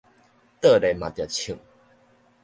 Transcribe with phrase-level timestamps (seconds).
[0.59, 1.55] 倒咧嘛著銃